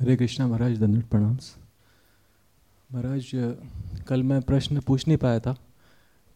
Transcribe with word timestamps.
हरे 0.00 0.14
कृष्णा 0.16 0.46
महाराज 0.46 0.78
दंड 0.80 1.02
प्रणाम। 1.04 1.36
महाराज, 2.90 3.30
कल 4.08 4.22
मैं 4.22 4.40
प्रश्न 4.42 4.80
पूछ 4.80 5.06
नहीं 5.08 5.18
पाया 5.18 5.40
था। 5.40 5.54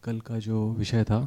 कल 0.03 0.19
का 0.19 0.39
जो 0.39 0.69
विषय 0.71 1.03
था 1.03 1.19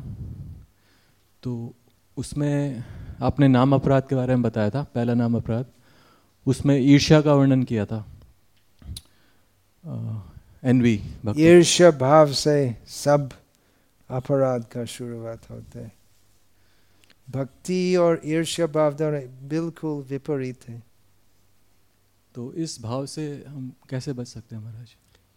तो 1.43 1.74
उसमें 2.16 2.85
आपने 3.22 3.48
नाम 3.48 3.74
अपराध 3.74 4.06
के 4.09 4.14
बारे 4.14 4.35
में 4.35 4.43
बताया 4.43 4.71
था, 4.71 4.82
पहला 4.85 5.14
नाम 5.14 5.37
अपराध। 5.37 5.66
उसमें 6.46 6.77
ईर्ष्या 6.79 7.21
का 7.21 7.35
वर्णन 7.35 7.62
किया 7.62 7.87
था। 7.87 8.04
एनवी 10.63 11.01
ईर्ष्या 11.39 11.91
भाव 11.99 12.33
से 12.35 12.59
सब 12.89 13.31
अपराध 14.11 14.65
का 14.73 14.85
शुरुआत 14.87 15.51
होते 15.51 15.91
भक्ति 17.29 17.97
और 17.97 18.20
ईर्ष्या 18.25 18.66
भाव 18.69 18.95
दोनों 18.95 19.48
बिल्कुल 19.48 20.02
विपरीत 20.11 20.69
है। 20.69 20.83
तो 22.39 22.52
इस 22.55 22.79
भाव 22.83 23.07
से 23.07 23.23
हम 23.48 23.73
कैसे 23.91 24.12
बच 24.12 24.27
सकते 24.27 24.56
हैं 24.56 24.62
महाराज? 24.62 24.91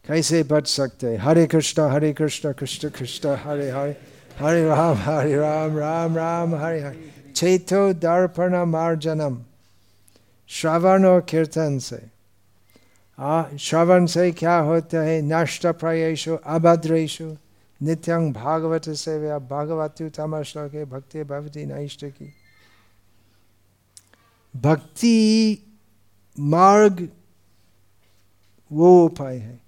कैसे 0.05 0.42
बच 0.44 0.68
सकते 0.68 1.16
हरे 1.18 1.46
कृष्ण 1.48 1.88
हरे 1.90 2.12
कृष्ण 2.14 2.52
कृष्ण 2.54 2.90
कृष्ण, 2.90 3.30
हरे 3.36 3.70
हरे 3.70 3.96
हरे 4.38 4.66
राम 4.66 4.98
हरे 4.98 5.36
राम 5.36 5.78
राम 5.78 6.16
राम, 6.16 6.56
हरे 6.56 6.82
हरे। 6.82 7.32
चैतो 7.36 7.94
दर्पण 7.94 8.58
मार्जनम, 8.66 9.38
श्रवण 10.50 11.06
और 11.06 11.22
कीर्तन 11.22 11.80
से। 11.80 12.02
श्रवण 13.58 14.06
से 14.06 14.31
क्या 14.31 14.58
होता 14.59 15.02
है? 15.02 15.22
नष्ट 15.22 15.68
प्रयेशु 15.68 16.36
अभद्रेशु 16.36 17.36
नित्यं 17.81 18.31
भागवत 18.34 18.90
सेवा 18.90 19.40
भागवत 19.40 20.02
तम 20.18 20.42
श्लोक, 20.44 20.86
भक्ति 20.90 21.23
भवती 21.23 21.66
नैष्ट 21.66 22.06
की 22.06 22.34
भक्ति 24.56 25.28
मार्ग, 26.41 27.09
वो 28.72 29.05
उपाय 29.05 29.38
है। 29.38 29.62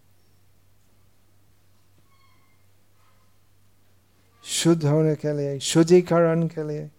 शुद्ध 4.44 4.86
होने 4.86 5.16
के 5.16 5.38
लिए, 5.38 5.60
शुद्धिकरण 5.60 6.48
के 6.48 6.68
लिए। 6.68 6.90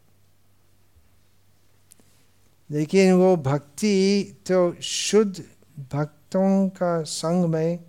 लेकिन 2.70 3.12
वो 3.12 3.36
भक्ति 3.36 4.25
तो 4.47 4.75
शुद्ध 4.83 5.45
भक्तों 5.92 6.69
का 6.69 7.02
संग 7.02 7.45
में 7.45 7.84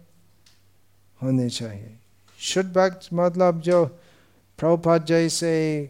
होने 1.23 1.49
चाहिए। 1.49 1.99
शुद्ध 2.39 2.75
भक्त 2.75 3.09
मतलब 3.13 3.61
जो 3.61 3.85
प्रभुपद 4.57 5.05
जैसे 5.05 5.89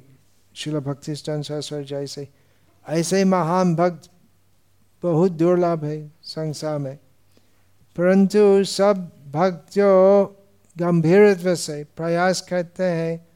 शिल 0.55 0.79
भक्ति 0.79 1.16
शास्त्र 1.16 1.83
जैसे, 1.83 2.27
ऐसे 2.89 3.23
महान 3.23 3.75
भक्त 3.75 4.09
बहुत 5.03 5.31
दुर्लभ 5.31 5.83
है 5.85 6.11
संसार 6.23 6.77
में। 6.77 6.97
परंतु 7.95 8.63
सब 8.63 9.11
भक्त 9.31 9.73
जो 9.73 10.25
गंभीरत्व 10.77 11.55
से 11.55 11.83
प्रयास 11.83 12.41
करते 12.41 12.83
हैं 12.83 13.27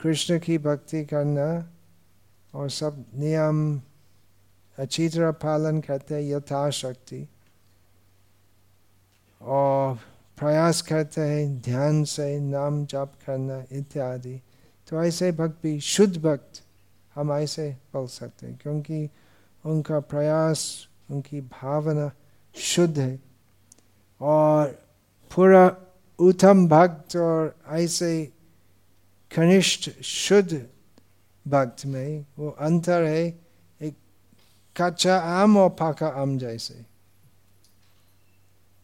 कृष्ण 0.00 0.38
की 0.38 0.58
भक्ति 0.58 1.04
करना 1.04 1.70
और 2.54 2.70
सब 2.70 3.04
नियम 3.14 3.80
अच्छी 4.78 5.08
तरह 5.08 5.30
पालन 5.30 5.80
करते 5.80 6.14
हैं, 6.14 6.22
यथाशक्ति। 6.22 7.28
और 9.42 9.94
प्रयास 10.38 10.82
करते 10.82 11.20
हैं, 11.20 11.60
ध्यान 11.60 12.04
से 12.04 12.40
नाम 12.40 12.86
जाप 12.86 13.12
करना 13.26 13.64
इत्यादि। 13.72 14.40
तो 14.88 15.04
ऐसे 15.04 15.32
भक्त 15.32 15.58
भी 15.62 15.80
शुद्ध 15.80 16.22
भक्त 16.22 16.62
हम 17.14 17.32
ऐसे 17.32 17.76
बोल 17.92 18.06
सकते 18.06 18.46
हैं, 18.46 18.58
क्योंकि 18.62 19.10
उनका 19.66 20.00
प्रयास, 20.00 20.88
उनकी 21.10 21.40
भावना 21.40 22.12
शुद्ध 22.54 22.98
है। 22.98 23.20
और 24.20 24.66
पूरा 25.34 25.76
उत्तम 26.18 26.68
भक्त 26.68 27.16
और 27.16 27.58
ऐसे 27.68 28.32
कनिष्ठ 29.36 30.02
शुद्ध 30.02 30.66
भक्त 31.48 31.86
में 31.86 32.26
वो 32.38 32.50
अंतर 32.50 33.02
है, 33.02 33.40
एक 33.82 33.94
कच्चा 34.76 35.18
आम 35.18 35.56
और 35.56 35.70
पका 35.70 36.08
आम 36.08 36.38
जैसे। 36.38 36.86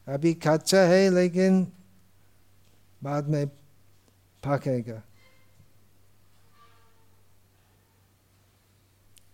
अभी 0.08 0.34
कच्चा 0.34 0.80
है, 0.80 1.10
लेकिन 1.10 1.72
बाद 3.02 3.28
में 3.28 3.48
पकेगा। 4.46 5.02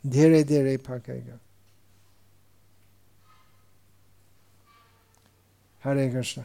धीरे 0.04 0.44
धीरे 0.44 0.76
पकेगा 0.88 1.40
हरे 5.82 6.10
कृष्ण 6.12 6.44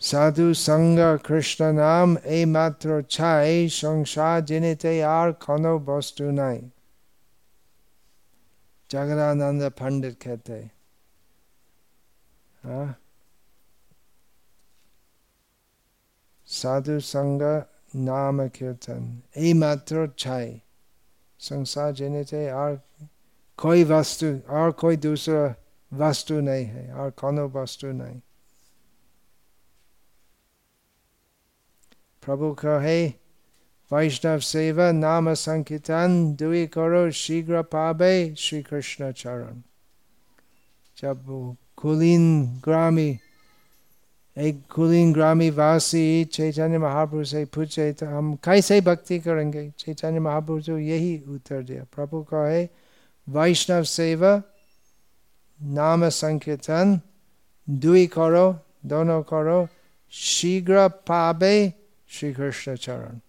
সাধু 0.00 0.46
সঙ্গ 0.66 0.98
কৃষ্ণ 1.26 1.60
নাম 1.78 2.08
এই 2.34 2.44
মাত্র 2.56 2.88
ছাই 3.10 3.56
সংসার 3.80 4.38
জেনেতে 4.44 4.92
আর 5.18 5.28
কোনো 5.46 5.70
বস্তু 5.86 6.24
নাই 6.32 6.58
জগদানন্দ 8.90 9.62
पंडित 9.78 10.14
कहते 10.22 10.58
हाँ 12.62 12.88
साधु 16.61 16.99
संग 17.11 17.41
नाम 18.07 18.47
कीर्तन 18.57 19.05
ए 19.37 19.53
मात्र 19.61 20.07
छाई 20.19 20.51
संसार 21.39 21.91
जीने 21.99 22.23
से 22.23 22.49
और 22.51 22.79
कोई 23.59 23.83
वस्तु 23.83 24.27
और 24.57 24.71
कोई 24.81 24.97
दूसरा 25.05 25.43
वस्तु 25.91 26.39
नहीं 26.41 26.65
है 26.65 26.91
और 26.93 27.09
कोनो 27.21 27.47
वस्तु 27.55 27.87
नहीं 27.87 28.19
प्रभु 32.23 32.51
कहे 32.59 33.01
वैष्णव 33.91 34.39
सेवा 34.39 34.91
नाम 34.91 35.33
संकीर्तन 35.33 36.11
दुई 36.39 36.65
करो 36.75 37.09
शीघ्र 37.21 37.61
पाबे 37.71 38.13
श्री 38.37 38.61
कृष्ण 38.63 39.11
चरण 39.11 39.61
जब 40.97 41.25
कुलीन 41.81 42.25
ग्रामी 42.65 43.09
एक 44.37 44.61
कुलीन 44.71 45.11
ग्रामी 45.13 45.49
वासी 45.51 46.25
चैतन्य 46.33 46.77
महाप्रभु 46.77 47.23
से 47.23 47.43
पूछे 47.53 47.91
तो 47.99 48.05
हम 48.05 48.33
कैसे 48.43 48.79
भक्ति 48.81 49.19
करेंगे 49.19 49.69
चैतन्य 49.79 50.19
महाप्रभु 50.19 50.61
तो 50.67 50.77
यही 50.79 51.17
उत्तर 51.35 51.63
दिया 51.63 51.83
प्रभु 51.95 52.21
कहे 52.31 52.63
वैष्णव 53.27 53.83
सेवा 53.83 54.41
नाम 55.59 56.07
संकीर्तन 56.09 56.99
दुई 57.67 58.05
करो 58.15 58.47
दोनों 58.85 59.21
करो 59.23 59.67
शीघ्र 60.13 60.87
पाबे 61.07 61.53
श्री 62.09 62.33
कृष्ण 62.33 62.75
चरण 62.75 63.19